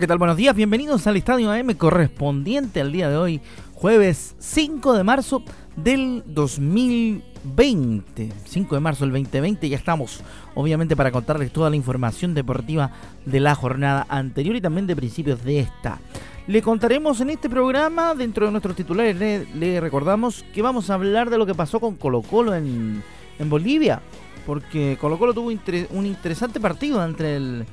[0.00, 0.18] ¿Qué tal?
[0.18, 3.40] Buenos días, bienvenidos al Estadio AM correspondiente al día de hoy,
[3.74, 5.44] jueves 5 de marzo
[5.76, 8.32] del 2020.
[8.44, 10.20] 5 de marzo del 2020, ya estamos
[10.56, 12.90] obviamente para contarles toda la información deportiva
[13.24, 16.00] de la jornada anterior y también de principios de esta.
[16.48, 21.30] Le contaremos en este programa, dentro de nuestros titulares, le, recordamos que vamos a hablar
[21.30, 23.00] de lo que pasó con Colo Colo en,
[23.38, 24.00] en Bolivia,
[24.44, 25.52] porque Colo Colo tuvo
[25.90, 27.64] un interesante partido entre el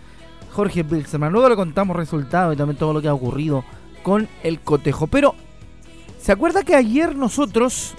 [0.52, 1.31] Jorge Bilzerman.
[1.31, 3.63] Luego le contamos resultados y también todo lo que ha ocurrido
[4.03, 5.08] con el cotejo.
[5.08, 5.35] Pero,
[6.19, 7.93] ¿se acuerda que ayer nosotros,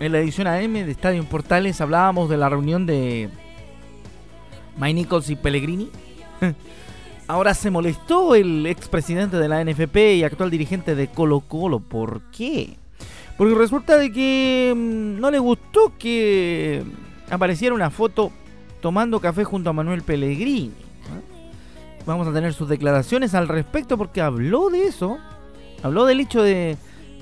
[0.00, 3.30] en la edición AM de Estadio Portales, hablábamos de la reunión de
[4.78, 5.90] Mike Nichols y Pellegrini?
[7.28, 11.80] Ahora se molestó el expresidente de la NFP y actual dirigente de Colo Colo.
[11.80, 12.76] ¿Por qué?
[13.36, 16.84] Porque resulta de que mm, no le gustó que
[17.30, 18.30] apareciera una foto
[18.80, 20.85] tomando café junto a Manuel Pellegrini.
[22.06, 25.18] Vamos a tener sus declaraciones al respecto porque habló de eso.
[25.82, 26.76] Habló del hecho de...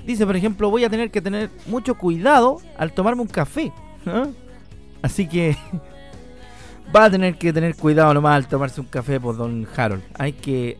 [0.05, 3.73] Dice, por ejemplo, voy a tener que tener mucho cuidado al tomarme un café.
[5.01, 5.57] Así que
[6.95, 10.03] va a tener que tener cuidado nomás al tomarse un café por don Harold.
[10.19, 10.77] Hay que,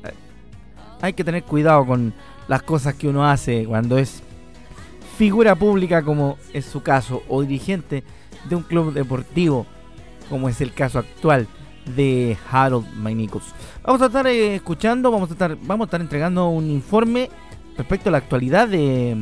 [1.02, 2.14] hay que tener cuidado con
[2.48, 4.22] las cosas que uno hace cuando es
[5.18, 8.04] figura pública como es su caso o dirigente
[8.48, 9.66] de un club deportivo
[10.30, 11.48] como es el caso actual
[11.96, 13.44] de Harold Mainicus.
[13.84, 17.30] Vamos a estar eh, escuchando, vamos a estar, vamos a estar entregando un informe
[17.78, 19.18] respecto a la actualidad de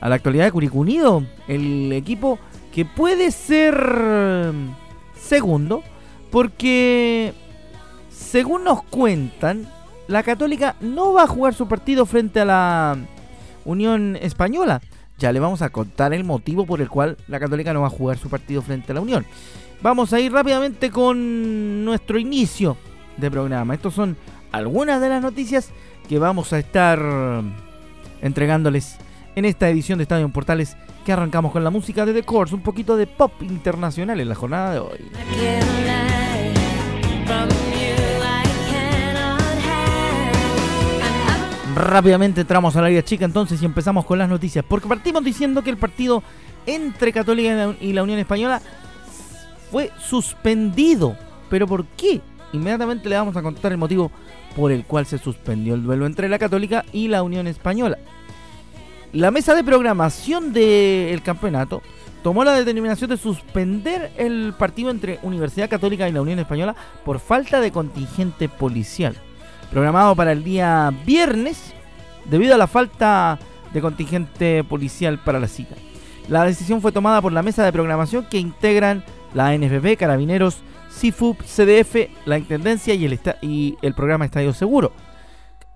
[0.00, 2.38] a la actualidad de Curicunido, el equipo
[2.72, 4.52] que puede ser
[5.18, 5.82] segundo
[6.30, 7.32] porque
[8.10, 9.66] según nos cuentan
[10.08, 12.96] la Católica no va a jugar su partido frente a la
[13.64, 14.80] Unión Española.
[15.18, 17.90] Ya le vamos a contar el motivo por el cual la Católica no va a
[17.90, 19.24] jugar su partido frente a la Unión.
[19.82, 22.76] Vamos a ir rápidamente con nuestro inicio
[23.16, 23.74] de programa.
[23.74, 24.16] Estas son
[24.52, 25.70] algunas de las noticias
[26.08, 27.00] que vamos a estar
[28.20, 28.96] entregándoles
[29.34, 32.54] en esta edición de Estadio en Portales que arrancamos con la música de The Course,
[32.54, 34.98] un poquito de pop internacional en la jornada de hoy.
[41.76, 45.68] Rápidamente entramos al área chica entonces y empezamos con las noticias, porque partimos diciendo que
[45.68, 46.22] el partido
[46.64, 48.62] entre Católica y la Unión Española
[49.70, 51.18] fue suspendido.
[51.50, 52.22] ¿Pero por qué?
[52.54, 54.10] Inmediatamente le vamos a contar el motivo
[54.56, 57.98] por el cual se suspendió el duelo entre la Católica y la Unión Española.
[59.12, 61.82] La mesa de programación del campeonato
[62.22, 67.20] tomó la determinación de suspender el partido entre Universidad Católica y la Unión Española por
[67.20, 69.14] falta de contingente policial,
[69.70, 71.74] programado para el día viernes
[72.24, 73.38] debido a la falta
[73.72, 75.74] de contingente policial para la cita.
[76.28, 79.04] La decisión fue tomada por la mesa de programación que integran
[79.34, 84.92] la NFP, Carabineros, CIFUP, CDF, la Intendencia y el, y el programa Estadio Seguro.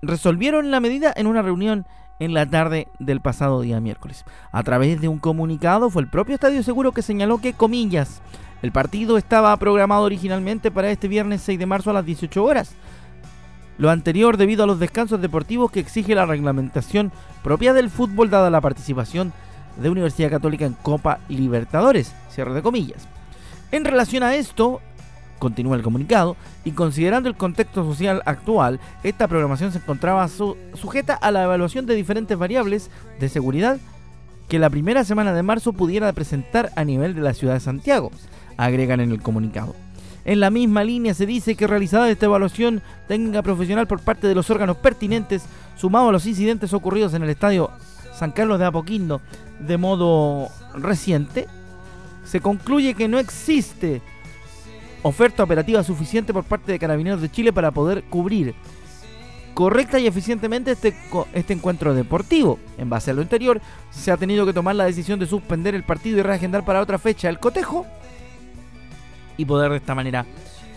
[0.01, 1.85] Resolvieron la medida en una reunión
[2.19, 4.25] en la tarde del pasado día miércoles.
[4.51, 8.21] A través de un comunicado fue el propio Estadio Seguro que señaló que, comillas,
[8.61, 12.75] el partido estaba programado originalmente para este viernes 6 de marzo a las 18 horas.
[13.81, 17.11] Lo anterior debido a los descansos deportivos que exige la reglamentación
[17.43, 19.33] propia del fútbol dada la participación
[19.75, 22.13] de Universidad Católica en Copa Libertadores.
[22.29, 23.07] Cierre de comillas.
[23.71, 24.81] En relación a esto,
[25.39, 31.31] continúa el comunicado, y considerando el contexto social actual, esta programación se encontraba sujeta a
[31.31, 33.79] la evaluación de diferentes variables de seguridad
[34.47, 38.11] que la primera semana de marzo pudiera presentar a nivel de la ciudad de Santiago,
[38.57, 39.73] agregan en el comunicado.
[40.23, 44.35] En la misma línea se dice que realizada esta evaluación técnica profesional por parte de
[44.35, 45.43] los órganos pertinentes,
[45.75, 47.71] sumado a los incidentes ocurridos en el estadio
[48.13, 49.21] San Carlos de Apoquindo
[49.59, 51.47] de modo reciente,
[52.23, 54.01] se concluye que no existe
[55.01, 58.53] oferta operativa suficiente por parte de Carabineros de Chile para poder cubrir
[59.55, 60.95] correcta y eficientemente este,
[61.33, 62.59] este encuentro deportivo.
[62.77, 63.59] En base a lo anterior,
[63.89, 66.99] se ha tenido que tomar la decisión de suspender el partido y reagendar para otra
[66.99, 67.87] fecha el cotejo
[69.37, 70.25] y poder de esta manera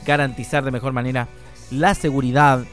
[0.05, 1.29] garantizar de mejor manera
[1.71, 2.65] la seguridad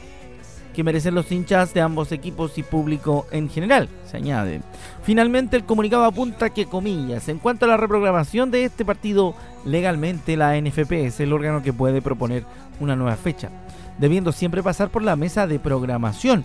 [0.72, 4.62] que merecen los hinchas de ambos equipos y público en general, se añade.
[5.02, 9.34] Finalmente, el comunicado apunta que, comillas, en cuanto a la reprogramación de este partido,
[9.64, 12.44] legalmente la NFP es el órgano que puede proponer
[12.80, 13.50] una nueva fecha,
[13.98, 16.44] debiendo siempre pasar por la mesa de programación,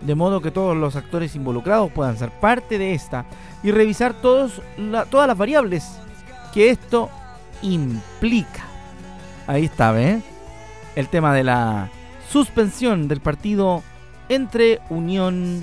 [0.00, 3.24] de modo que todos los actores involucrados puedan ser parte de esta
[3.62, 4.60] y revisar todos
[5.10, 5.98] todas las variables
[6.52, 7.08] que esto
[7.62, 8.73] implica.
[9.46, 10.22] Ahí está, ¿ves?
[10.96, 11.90] El tema de la
[12.28, 13.82] suspensión del partido
[14.28, 15.62] entre Unión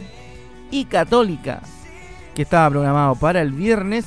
[0.70, 1.62] y Católica,
[2.36, 4.06] que estaba programado para el viernes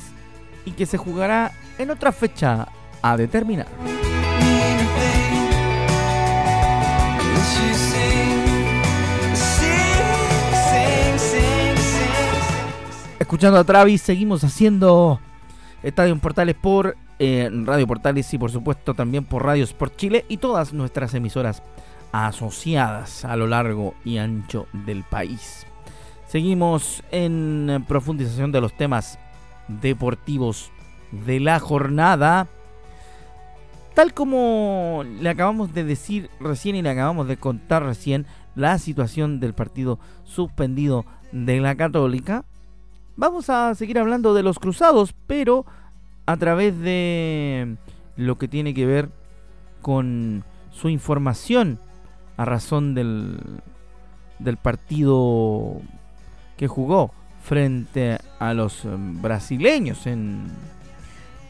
[0.63, 2.67] y que se jugará en otra fecha
[3.01, 3.67] a determinar.
[13.19, 15.19] Escuchando a Travis, seguimos haciendo
[15.83, 20.37] Estadio Portales por eh, Radio Portales y por supuesto también por Radio Sport Chile y
[20.37, 21.63] todas nuestras emisoras
[22.11, 25.65] asociadas a lo largo y ancho del país.
[26.27, 29.19] Seguimos en profundización de los temas
[29.67, 30.71] deportivos
[31.11, 32.47] de la jornada.
[33.93, 38.25] Tal como le acabamos de decir recién y le acabamos de contar recién
[38.55, 42.45] la situación del partido suspendido de la Católica,
[43.15, 45.65] vamos a seguir hablando de los cruzados, pero
[46.25, 47.75] a través de
[48.17, 49.09] lo que tiene que ver
[49.81, 51.79] con su información
[52.37, 53.39] a razón del,
[54.39, 55.81] del partido
[56.57, 57.11] que jugó
[57.43, 60.47] frente a los em, brasileños en,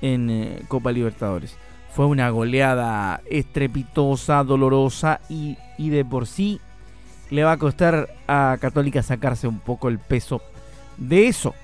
[0.01, 1.57] en eh, Copa Libertadores.
[1.91, 6.59] Fue una goleada estrepitosa, dolorosa y, y, de por sí
[7.29, 10.41] le va a costar a Católica sacarse un poco el peso
[10.97, 11.55] de eso.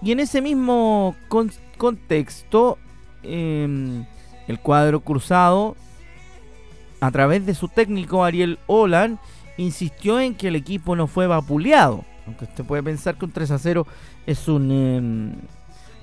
[0.00, 1.14] Y en ese mismo
[1.76, 2.78] contexto,
[3.22, 4.04] em,
[4.48, 5.76] el cuadro cruzado,
[7.00, 9.18] a través de su técnico Ariel Olan,
[9.56, 12.04] insistió en que el equipo no fue vapuleado.
[12.26, 13.86] Aunque usted puede pensar que un 3 a 0
[14.26, 15.32] es un, em,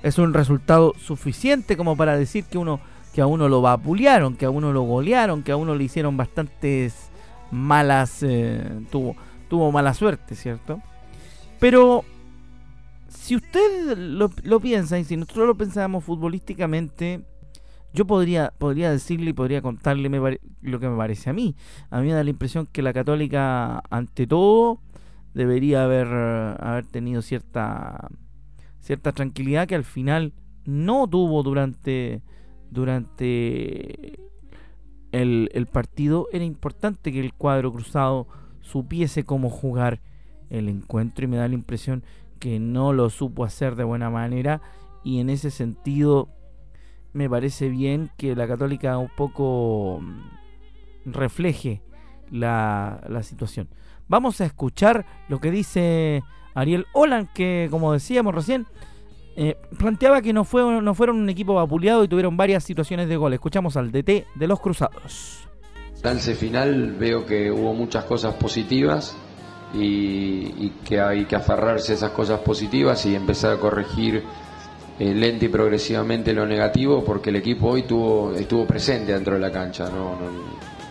[0.03, 2.79] es un resultado suficiente como para decir que, uno,
[3.13, 6.17] que a uno lo vapulearon, que a uno lo golearon, que a uno le hicieron
[6.17, 7.09] bastantes
[7.51, 8.23] malas.
[8.23, 9.15] Eh, tuvo,
[9.49, 10.81] tuvo mala suerte, ¿cierto?
[11.59, 12.03] Pero
[13.15, 17.23] si usted lo, lo, piensa y si nosotros lo pensamos futbolísticamente,
[17.93, 21.55] yo podría, podría decirle y podría contarle lo que me parece a mí.
[21.89, 24.81] A mí me da la impresión que la católica, ante todo,
[25.33, 28.09] debería haber, haber tenido cierta,
[28.79, 30.33] cierta tranquilidad que al final
[30.65, 32.23] no tuvo durante,
[32.71, 34.19] durante
[35.11, 36.27] el, el partido.
[36.31, 38.27] Era importante que el cuadro cruzado
[38.61, 40.01] supiese cómo jugar
[40.49, 42.03] el encuentro y me da la impresión
[42.43, 44.61] que no lo supo hacer de buena manera
[45.01, 46.27] y en ese sentido
[47.13, 51.81] me parece bien que la católica un poco mm, refleje
[52.29, 53.69] la, situación.
[54.09, 56.21] Vamos a escuchar lo que dice
[56.53, 58.67] Ariel Olan, que como decíamos recién,
[59.37, 63.15] eh, planteaba que no, fue, no fueron un equipo vapuleado y tuvieron varias situaciones de
[63.15, 63.31] gol.
[63.31, 65.47] Escuchamos al DT de los Cruzados.
[66.03, 69.15] Lance final veo que hubo muchas cosas positivas
[69.73, 74.23] y, que hay que aferrarse a esas cosas positivas y empezar a corregir
[74.99, 79.51] eh, y progresivamente lo negativo porque el equipo hoy tuvo, estuvo presente dentro de la
[79.51, 80.15] cancha, no,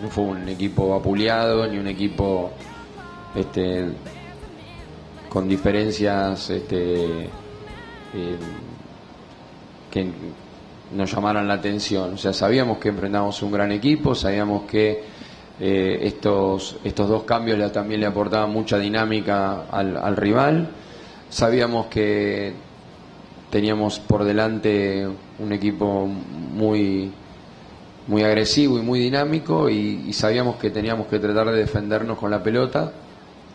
[0.01, 2.51] no, fue un equipo vapuleado ni un equipo
[3.37, 3.87] este,
[5.29, 8.39] con diferencias este, eh,
[9.91, 10.07] que
[10.95, 12.15] nos llamaran la atención.
[12.15, 15.05] O sea, sabíamos que enfrentamos un gran equipo, sabíamos que
[15.61, 20.69] eh, estos, estos dos cambios también le aportaban mucha dinámica al, rival.
[21.29, 22.53] Sabíamos que
[23.51, 25.07] teníamos por delante
[25.39, 27.13] un equipo muy,
[28.07, 32.43] muy agresivo y muy dinámico y, sabíamos que teníamos que tratar de defendernos con la
[32.43, 32.93] pelota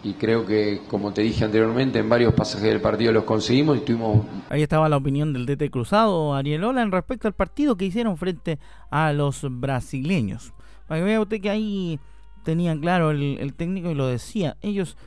[0.03, 3.81] y creo que, como te dije anteriormente, en varios pasajes del partido los conseguimos y
[3.81, 4.25] tuvimos...
[4.49, 8.15] Ahí estaba la opinión del DT Cruzado, Ariel Ola, en respecto al partido que hicieron
[8.17, 8.59] frente
[8.91, 10.53] a los brasileños.
[10.87, 11.99] Para que vea usted que ahí
[12.43, 14.57] tenían claro el, técnico y lo decía.
[14.61, 14.97] Ellos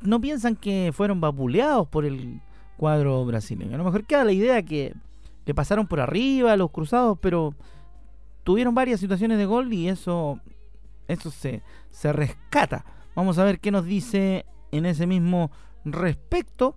[0.00, 2.40] no piensan que fueron vapuleados por el
[2.76, 3.74] cuadro brasileño.
[3.74, 4.94] A lo mejor queda la idea que
[5.44, 7.54] le pasaron por arriba los cruzados, pero
[8.44, 10.40] tuvieron varias situaciones de gol y eso,
[11.06, 12.84] eso se, se rescata.
[13.14, 15.50] Vamos a ver qué nos dice en ese mismo
[15.84, 16.76] respecto.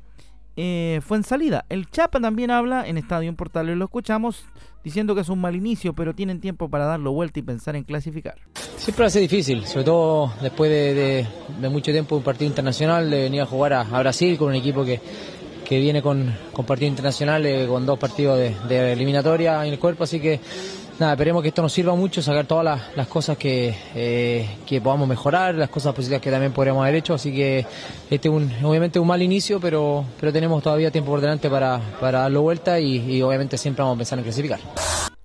[0.62, 1.64] Eh, fue en salida.
[1.70, 4.44] El Chapa también habla en Estadio Portales, lo escuchamos
[4.84, 7.86] diciendo que es un mal inicio, pero tienen tiempo para darlo vuelta y pensar en
[7.86, 8.36] clasificar.
[8.76, 11.26] Siempre ser difícil, sobre todo después de,
[11.70, 15.00] mucho tiempo un partido internacional, de venir a jugar a, Brasil con un equipo que,
[15.70, 18.38] viene con, con partido internacional, con dos partidos
[18.68, 20.42] de, eliminatoria en el cuerpo, así que
[21.00, 25.08] nada, esperemos que esto nos sirva mucho, sacar todas las, cosas que, eh, que podamos
[25.08, 27.66] mejorar, las cosas positivas que también podríamos haber hecho, así que
[28.10, 31.80] este es un, obviamente un mal inicio, pero, pero tenemos todavía tiempo por delante para,
[32.00, 34.60] para darlo vuelta y, obviamente siempre vamos a pensar en clasificar.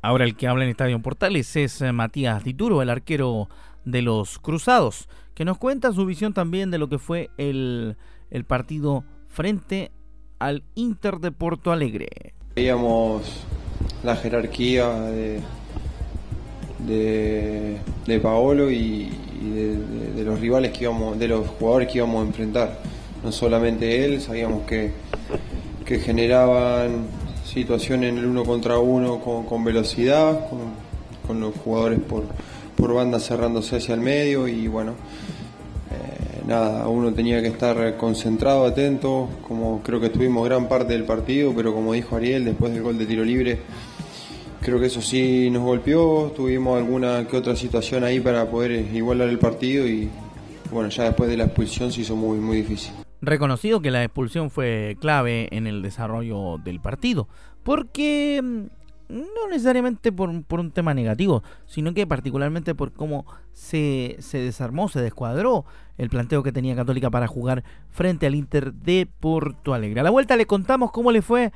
[0.01, 3.49] Ahora el que habla en Estadio Portales es eh, Matías Dituro, el arquero
[3.85, 7.97] de los Cruzados, que nos cuenta su visión también de lo que fue el,
[8.31, 9.91] el partido frente
[10.39, 12.35] al Inter de Porto Alegre.
[12.55, 13.45] Veíamos
[14.05, 15.41] la jerarquía de,
[16.87, 19.11] de, Paolo y,
[20.15, 22.79] de, los rivales que íbamos, de los jugadores que íbamos a enfrentar.
[23.23, 24.93] No solamente él, sabíamos que,
[25.85, 27.07] que generaban
[27.45, 30.49] situaciones en el uno contra uno con, velocidad,
[31.27, 32.25] con, los jugadores por,
[32.77, 34.93] por cerrándose hacia el medio y bueno,
[35.91, 41.05] eh, nada, uno tenía que estar concentrado, atento, como creo que estuvimos gran parte del
[41.05, 43.61] partido, pero como dijo Ariel, después del gol de tiro libre,
[44.65, 49.29] Creo que eso sí nos golpeó, tuvimos alguna que otra situación ahí para poder igualar
[49.29, 50.09] el partido y
[50.73, 52.95] bueno, ya después de la expulsión se hizo muy, muy difícil.
[53.21, 57.29] Reconocido que la expulsión fue clave en el desarrollo del partido,
[57.63, 58.63] porque mm,
[59.11, 65.03] no necesariamente por, un tema negativo, sino que particularmente por cómo se, se desarmó, se
[65.03, 65.67] descuadró
[65.99, 70.01] el planteo que tenía Católica para jugar frente al Inter de Porto Alegre.
[70.01, 71.53] A la vuelta le contamos cómo le fue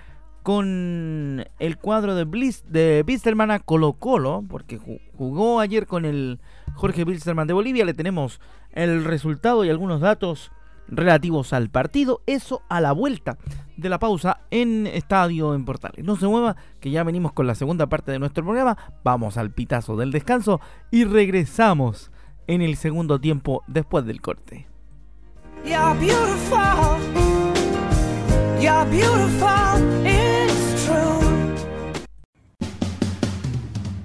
[0.49, 4.79] con el cuadro de, Bliss, de Bilsterman a Colo Colo, porque
[5.13, 6.41] jugó ayer con el
[6.73, 8.41] Jorge Bilsterman de Bolivia, le tenemos
[8.73, 10.51] el resultado y algunos datos
[10.89, 13.37] relativos al partido, eso a la vuelta
[13.77, 16.03] de la pausa en Estadio en Portales.
[16.03, 19.51] No se mueva, que ya venimos con la segunda parte de nuestro programa, vamos al
[19.51, 22.11] pitazo del descanso y regresamos
[22.47, 24.67] en el segundo tiempo después del corte.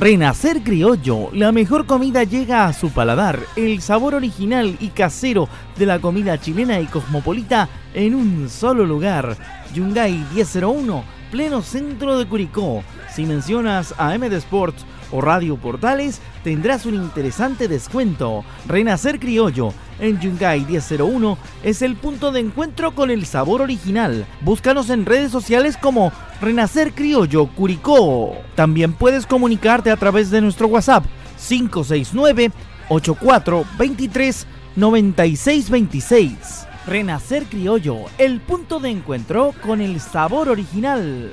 [0.00, 5.86] Renacer Criollo, la mejor comida llega a su paladar, el sabor original y casero de
[5.86, 9.36] la comida chilena y cosmopolita en un solo lugar.
[9.74, 11.02] Yungay 1001,
[11.32, 12.84] pleno centro de Curicó.
[13.12, 18.44] Si mencionas a MD Sports o Radio Portales, tendrás un interesante descuento.
[18.66, 24.26] Renacer Criollo en Yungay 1001 es el punto de encuentro con el sabor original.
[24.40, 28.36] Búscanos en redes sociales como Renacer Criollo Curicó.
[28.54, 31.04] También puedes comunicarte a través de nuestro WhatsApp
[31.48, 32.50] 569
[32.88, 34.46] 8423
[34.76, 36.66] 9626.
[36.86, 41.32] Renacer Criollo, el punto de encuentro con el sabor original.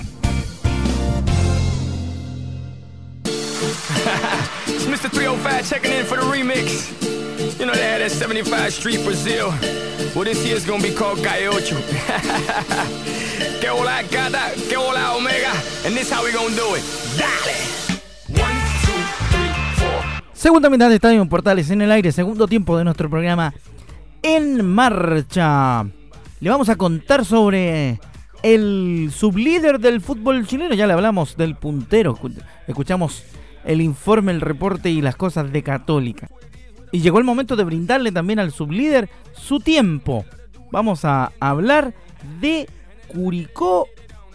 [4.73, 5.09] It's Mr.
[5.11, 6.89] 305 checking in for the remix.
[7.59, 9.49] You know they had that 75 Street Brazil.
[10.15, 11.77] Well, this year's gonna be called Gaiocho.
[13.61, 15.51] que hola gata, que hola omega.
[15.85, 16.83] And this how we gonna do it.
[17.17, 17.81] Dale.
[20.33, 23.53] Segunda mitad de Estadio Portales en el aire, segundo tiempo de nuestro programa
[24.23, 25.83] En Marcha.
[26.39, 27.99] Le vamos a contar sobre
[28.41, 30.73] el sublíder del fútbol chileno.
[30.73, 32.17] Ya le hablamos del puntero.
[32.67, 33.23] Escuchamos
[33.65, 36.29] el informe, el reporte y las cosas de Católica.
[36.91, 40.25] Y llegó el momento de brindarle también al sublíder su tiempo.
[40.71, 41.93] Vamos a hablar
[42.39, 42.67] de
[43.07, 43.87] Curicó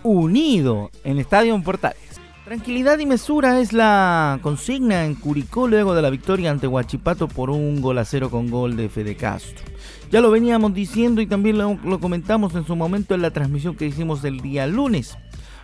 [0.02, 1.98] Unido en Estadio Portales.
[2.44, 7.50] Tranquilidad y mesura es la consigna en Curicó luego de la victoria ante Huachipato por
[7.50, 9.64] un gol a cero con gol de Fede Castro.
[10.12, 13.74] Ya lo veníamos diciendo y también lo, lo comentamos en su momento en la transmisión
[13.74, 15.18] que hicimos el día lunes.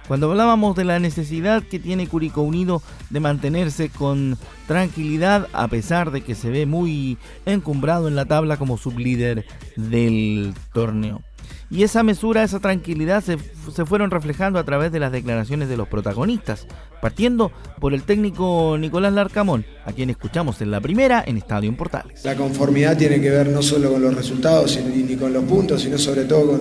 [0.09, 6.11] Cuando hablábamos de la necesidad que tiene Curicó Unido de mantenerse con tranquilidad a pesar
[6.11, 9.44] de que se ve muy encumbrado en la tabla como sublíder
[9.76, 11.23] del torneo.
[11.71, 13.38] Y esa mesura, esa tranquilidad se,
[13.75, 16.66] se, fueron reflejando a través de las declaraciones de los protagonistas,
[17.00, 22.25] partiendo por el técnico Nicolás Larcamón, a quien escuchamos en la primera en Estadio Portales.
[22.25, 25.97] La conformidad tiene que ver no solo con los resultados ni con los puntos, sino
[25.97, 26.60] sobre todo con,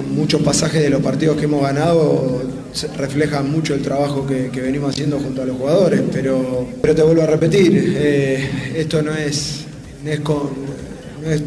[0.00, 2.42] muchos pasajes de los partidos que hemos ganado
[2.96, 7.22] reflejan mucho el trabajo que, venimos haciendo junto a los jugadores, pero, pero te vuelvo
[7.22, 9.64] a repetir, eh, esto no es,
[10.04, 10.50] no es, con,
[11.22, 11.42] no es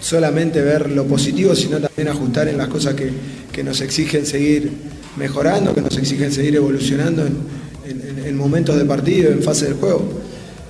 [0.00, 3.10] solamente ver lo positivo, sino también ajustar en las cosas que,
[3.50, 4.70] que nos exigen seguir
[5.16, 7.36] mejorando, que nos exigen seguir evolucionando en,
[7.84, 10.20] en, en momentos de partido, en fase del juego.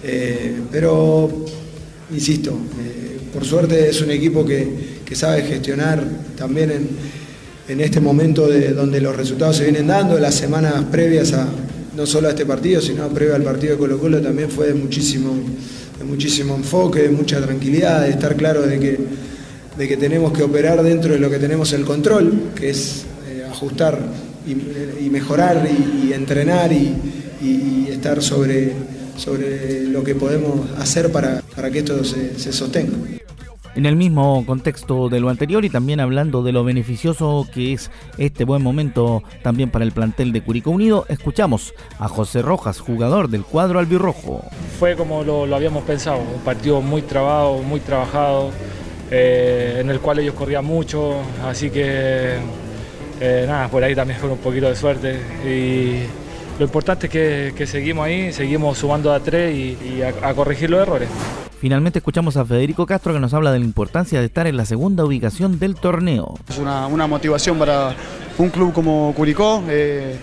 [0.02, 1.30] Eh, pero,
[2.12, 6.04] insisto, eh, por suerte es un equipo que, que sabe gestionar
[6.38, 6.70] también
[7.66, 11.48] en, este momento de, donde los resultados se vienen dando, las semanas previas a
[11.96, 14.74] no solo a este partido, sino previo al partido de Colo Colo también fue de
[14.74, 15.34] muchísimo,
[16.06, 18.98] muchísimo enfoque, de mucha tranquilidad, de estar claro de que,
[19.76, 23.44] de que tenemos que operar dentro de lo que tenemos el control, que es eh,
[23.50, 23.98] ajustar
[24.46, 28.74] y, y mejorar y, entrenar y, estar sobre,
[29.16, 32.92] sobre lo que podemos hacer para, para que esto se sostenga.
[33.76, 37.90] En el mismo contexto de lo anterior y también hablando de lo beneficioso que es
[38.18, 43.28] este buen momento también para el plantel de Curicó Unido, escuchamos a José Rojas, jugador
[43.28, 44.42] del cuadro albirrojo.
[44.78, 48.50] Fue como lo, habíamos pensado, un partido muy trabado, muy trabajado,
[49.10, 51.14] eh, en el cual ellos corrían mucho,
[51.46, 52.38] así que
[53.20, 56.06] eh, nada, por ahí también fue un poquito de suerte y
[56.58, 61.08] lo importante es que, seguimos ahí, seguimos sumando a tres y, a corregir los errores.
[61.60, 64.64] Finalmente escuchamos a Federico Castro que nos habla de la importancia de estar en la
[64.64, 66.36] segunda ubicación del torneo.
[66.48, 67.94] Es una, una motivación para
[68.38, 69.62] un club como Curicó.
[69.68, 70.16] Eh,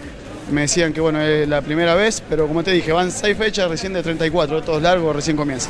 [0.51, 3.69] me decían que bueno, es la primera vez, pero como te dije, van seis fechas
[3.69, 5.69] recién de 34, todos largos, recién comienza.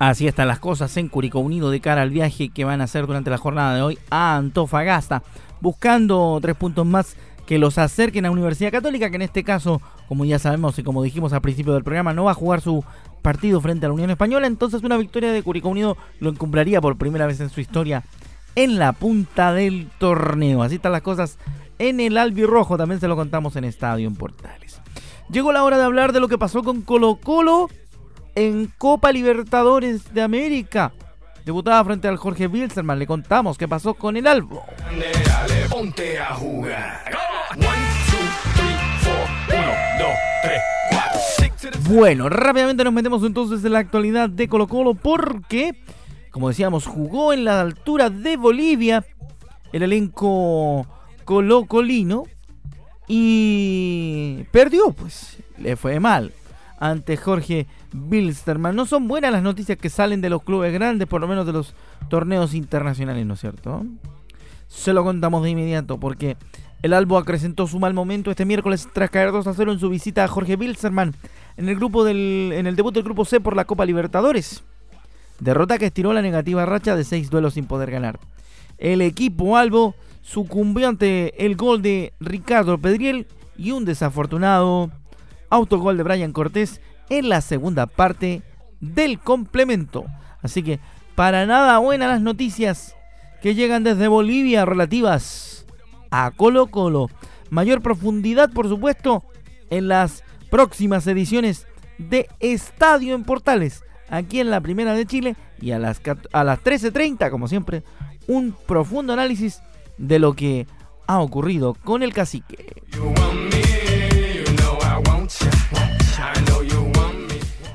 [0.00, 3.06] Así están las cosas en Curicó Unido de cara al viaje que van a hacer
[3.06, 5.22] durante la jornada de hoy a Antofagasta,
[5.60, 10.24] buscando tres puntos más que los acerquen a Universidad Católica, que en este caso, como
[10.24, 12.84] ya sabemos y como dijimos al principio del programa, no va a jugar su
[13.28, 14.46] partido frente a la Unión Española.
[14.46, 18.02] Entonces una victoria de Curicó Unido lo encumbraría por primera vez en su historia
[18.54, 20.62] en la punta del torneo.
[20.62, 21.36] Así están las cosas
[21.78, 22.78] en el albirrojo.
[22.78, 24.80] También se lo contamos en Estadio en Portales.
[25.30, 27.68] Llegó la hora de hablar de lo que pasó con Colo Colo
[28.34, 30.94] en Copa Libertadores de América.
[31.44, 34.64] Debutada frente al Jorge Wilstermann, le contamos qué pasó con el Albo.
[35.68, 37.04] Ponte a jugar.
[37.56, 37.68] 1,
[39.98, 40.08] 2,
[40.44, 40.77] 3.
[41.88, 45.82] Bueno, rápidamente nos metemos entonces en la actualidad de Colo Colo porque,
[46.30, 49.06] como decíamos, jugó en la altura de Bolivia
[49.72, 50.86] el elenco
[51.24, 52.24] colocolino
[53.06, 56.34] y perdió, pues le fue mal.
[56.78, 58.76] ante Jorge Bilsterman.
[58.76, 61.52] No son buenas las noticias que salen de los clubes grandes, por lo menos de
[61.52, 61.74] los
[62.08, 63.84] torneos internacionales, ¿no es cierto?
[64.68, 66.36] Se lo contamos de inmediato porque
[66.82, 69.88] el Albo acrecentó su mal momento este miércoles tras caer 2 a 0 en su
[69.88, 71.14] visita a Jorge Bilsterman
[71.56, 74.62] en el, grupo del, en el debut del Grupo C por la Copa Libertadores.
[75.40, 78.20] Derrota que estiró la negativa racha de seis duelos sin poder ganar.
[78.78, 84.90] El equipo Albo sucumbió ante el gol de Ricardo Pedriel y un desafortunado
[85.50, 88.42] autogol de Brian Cortés en la segunda parte
[88.80, 90.04] del complemento.
[90.42, 90.78] Así que
[91.16, 92.94] para nada buenas las noticias
[93.42, 95.57] que llegan desde Bolivia relativas
[96.10, 97.08] a Colo Colo.
[97.50, 99.24] Mayor profundidad, por supuesto,
[99.70, 101.66] en las próximas ediciones
[101.98, 106.00] de Estadio en Portales, aquí en la Primera de Chile y a las,
[106.32, 107.82] a las 13.30, como siempre,
[108.26, 109.62] un profundo análisis
[109.96, 110.66] de lo que
[111.06, 112.82] ha ocurrido con el cacique.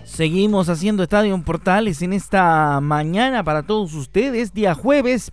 [0.04, 5.32] Seguimos haciendo Estadio en Portales en esta mañana para todos ustedes, día jueves,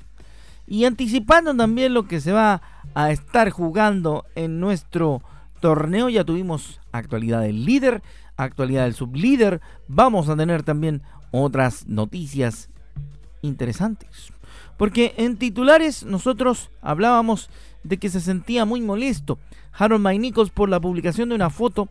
[0.71, 2.63] y anticipando también lo que se va
[2.95, 5.21] a estar jugando en nuestro
[5.61, 6.09] torneo.
[6.09, 8.05] Ya tuvimos actualidad del líder,
[8.37, 9.61] actualidad del sublíder.
[9.89, 11.03] Vamos a tener también
[11.33, 12.71] otras noticias
[13.43, 14.33] interesantes.
[14.77, 17.51] Porque en titulares nosotros hablábamos
[17.83, 19.41] de que se sentía muy molesto
[19.73, 21.89] Harold Maynicos por la publicación de una foto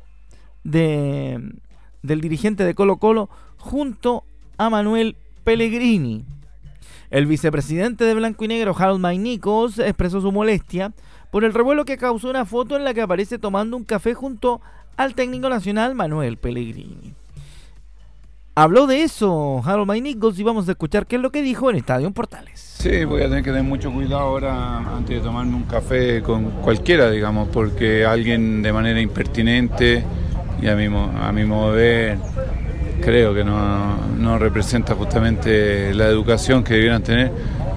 [0.64, 1.54] de
[2.02, 4.24] del dirigente de Colo Colo junto
[4.58, 6.24] a Manuel Pellegrini.
[7.10, 10.94] El vicepresidente de Blanco y Negro, Harold Maynicos, expresó su molestia
[11.32, 14.62] por el revuelo que causó una foto en la que aparece tomando un café junto
[14.96, 17.16] al técnico nacional Manuel Pellegrini.
[18.54, 21.78] Habló de eso Harold Maynicos y vamos a escuchar qué es lo que dijo en
[21.78, 22.60] Estadio Portales.
[22.60, 26.52] Sí, voy a tener que tener mucho cuidado ahora antes de tomarme un café con
[26.62, 30.04] cualquiera, digamos, porque alguien de manera impertinente
[30.62, 32.18] y a mi, a mi modo de ver
[33.00, 37.32] creo que no, representa justamente la educación que debieran tener,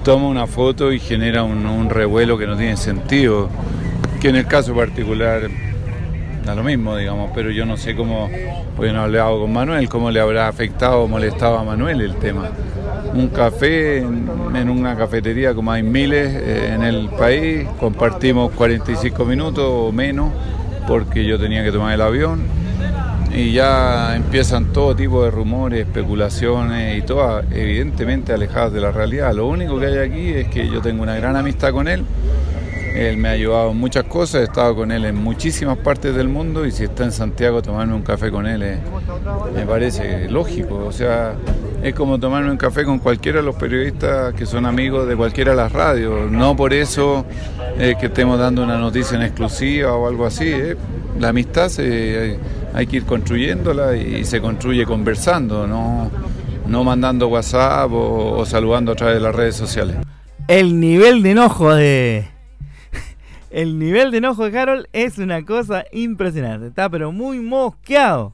[0.04, 3.48] toma una foto y genera un, revuelo que no tiene sentido,
[4.20, 5.48] que en el caso particular
[6.44, 8.28] da lo mismo, digamos, pero yo no sé cómo,
[8.76, 12.16] porque no he hablado con Manuel, cómo le habrá afectado o molestado a Manuel el
[12.16, 12.50] tema.
[13.14, 19.64] Un café en, una cafetería como hay miles eh, en el país, compartimos 45 minutos
[19.66, 20.32] o menos
[20.86, 22.61] porque yo tenía que tomar el avión
[23.34, 29.32] y ya empiezan todo tipo de rumores, especulaciones y todas evidentemente alejadas de la realidad.
[29.32, 32.04] Lo único que hay aquí es que yo tengo una gran amistad con él.
[32.94, 36.28] Él me ha ayudado en muchas cosas, he estado con él en muchísimas partes del
[36.28, 38.80] mundo y si está en Santiago tomarme un café con él
[39.54, 40.84] me parece lógico.
[40.84, 41.34] O sea,
[41.82, 45.52] es como tomarme un café con cualquiera de los periodistas que son amigos de cualquiera
[45.52, 46.30] de las radios.
[46.30, 47.24] No por eso
[47.78, 50.50] que estemos dando una noticia en exclusiva o algo así.
[50.50, 50.76] ¿eh?
[51.18, 52.38] La amistad se
[52.74, 56.10] hay que ir construyéndola y se construye conversando, no,
[56.66, 59.96] no mandando WhatsApp o, saludando a través de las redes sociales.
[60.48, 62.28] El nivel de enojo de.
[63.50, 66.68] El nivel de enojo de Harold es una cosa impresionante.
[66.68, 68.32] Está pero muy mosqueado.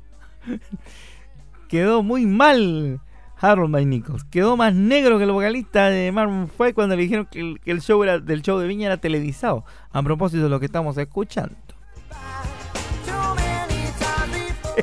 [1.69, 3.01] Quedó muy mal
[3.41, 4.25] Harold Maynicos.
[4.25, 8.03] Quedó más negro que el vocalista de Marvin Fue cuando le dijeron que el show
[8.05, 9.65] era, del show de Viña era televisado.
[9.91, 11.57] A propósito de lo que estamos escuchando.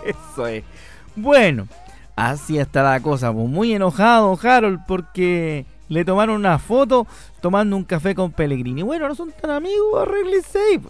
[0.06, 0.64] Eso es.
[1.16, 1.68] Bueno,
[2.16, 3.32] así está la cosa.
[3.32, 7.08] Pues muy enojado Harold porque le tomaron una foto
[7.42, 8.82] tomando un café con Pellegrini.
[8.82, 10.82] Bueno, no son tan amigos, arréglese.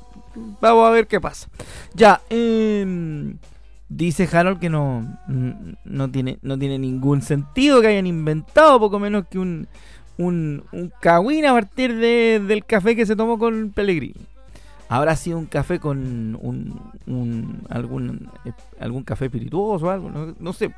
[0.62, 1.48] Vamos a ver qué pasa.
[1.94, 3.38] Ya, em,
[3.90, 5.06] dice Harold que no,
[5.86, 9.68] no, tiene, no tiene ningún sentido que hayan inventado poco menos que un,
[10.18, 14.26] un, un a partir del café que se tomó con Pellegrini
[14.90, 20.74] habrá sido un café con un, algún eh, algún café espirituoso o algo, no, sé.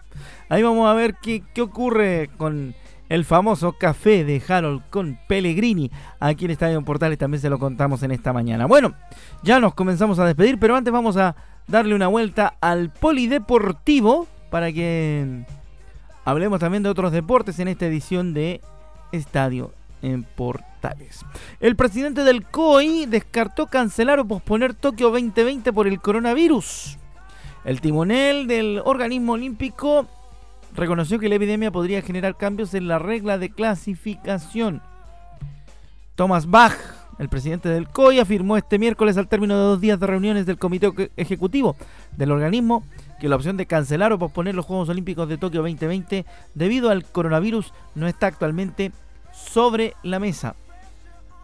[0.49, 2.73] Ahí vamos a ver qué, qué, ocurre con
[3.09, 5.91] el famoso café de Harold con Pellegrini.
[6.19, 8.65] Aquí en Estadio Portales también se lo contamos en esta mañana.
[8.65, 8.93] Bueno,
[9.43, 11.35] ya nos comenzamos a despedir, pero antes vamos a
[11.67, 15.45] darle una vuelta al polideportivo para que
[16.25, 18.61] hablemos también de otros deportes en esta edición de
[19.11, 21.25] Estadio en Portales.
[21.59, 26.97] El presidente del COI descartó cancelar o posponer Tokio 2020 por el coronavirus.
[27.65, 30.07] El timonel del organismo olímpico
[30.73, 34.81] reconoció que la epidemia podría generar cambios en la regla de clasificación.
[36.15, 36.77] Thomas Bach,
[37.19, 40.57] el presidente del COI, afirmó este miércoles al término de dos días de reuniones del
[40.57, 41.75] comité ejecutivo
[42.15, 42.83] del organismo
[43.19, 47.03] que la opción de cancelar o posponer los Juegos Olímpicos de Tokio 2020 debido al
[47.03, 48.91] coronavirus no está actualmente
[49.37, 50.55] sobre la mesa.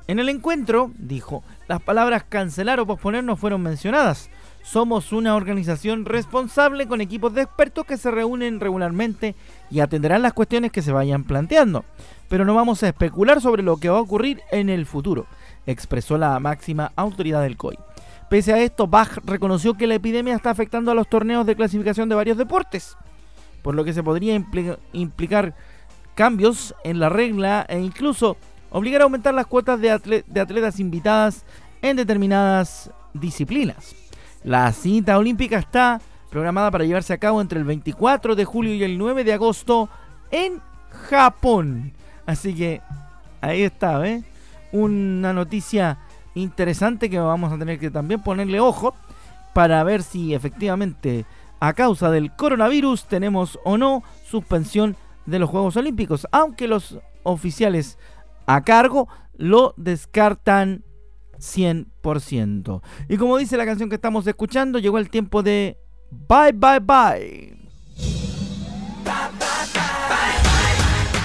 [0.07, 4.29] En el encuentro, dijo, las palabras cancelar o posponer no fueron mencionadas.
[4.63, 9.35] somos una organización responsable con equipos de expertos que se reúnen regularmente
[9.69, 11.83] y atenderán las cuestiones que se vayan planteando.
[12.29, 15.25] Pero no vamos a especular sobre lo que va a ocurrir en el futuro,
[15.65, 17.77] expresó la máxima autoridad del COI.
[18.29, 22.09] Pese a esto, Bach reconoció que la epidemia está afectando a los torneos de clasificación
[22.09, 22.97] de varios deportes,
[23.61, 24.33] por lo que se podría
[24.93, 25.55] implicar
[26.15, 28.37] cambios en la regla e incluso
[28.69, 31.45] obligar a aumentar las cuotas de, atletas invitadas
[31.81, 33.95] en determinadas disciplinas.
[34.43, 38.83] La cita olímpica está programada para llevarse a cabo entre el 24 de julio y
[38.83, 39.89] el 9 de agosto
[40.31, 40.61] en
[41.09, 41.93] Japón.
[42.25, 42.81] Así que
[43.41, 44.23] ahí está, ¿eh?
[44.71, 45.99] Una noticia
[46.33, 48.95] interesante que vamos a tener que también ponerle ojo
[49.53, 51.25] para ver si efectivamente
[51.59, 57.97] a causa del coronavirus tenemos o no suspensión de los Juegos Olímpicos, aunque los oficiales
[58.45, 59.07] a cargo
[59.37, 60.83] lo descartan
[61.37, 62.81] 100%.
[63.09, 65.77] Y como dice la canción que estamos escuchando, llegó el tiempo de
[66.11, 67.57] bye bye bye.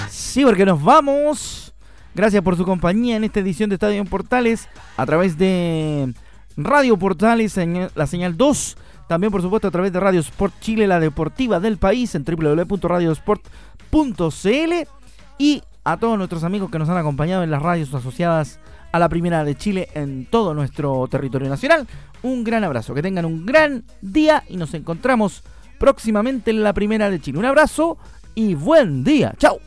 [0.09, 1.75] Sí, porque nos vamos.
[2.15, 6.13] Gracias por su compañía en esta edición de Estadio en Portales a través de
[6.57, 7.57] Radio Portales,
[7.95, 8.77] la señal 2.
[9.09, 12.25] También, por supuesto, a través de Radio Sport Chile, la deportiva del país, en
[13.90, 14.88] www.radiosport.cl.
[15.38, 18.59] Y a todos nuestros amigos que nos han acompañado en las radios asociadas
[18.92, 21.87] a la Primera de Chile en todo nuestro territorio nacional.
[22.22, 25.44] Un gran abrazo, que tengan un gran día y nos encontramos
[25.79, 27.38] próximamente en la Primera de Chile.
[27.38, 27.98] Un abrazo
[28.35, 29.35] y buen día.
[29.38, 29.61] Chao.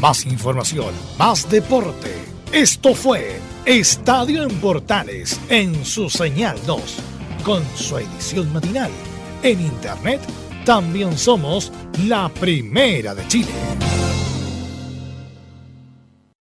[0.00, 2.14] Más información, más deporte.
[2.52, 6.98] Esto fue Estadio en Portales en su señal 2,
[7.44, 8.90] con su edición matinal.
[9.42, 10.20] En internet
[10.64, 11.72] también somos
[12.06, 13.52] la primera de Chile.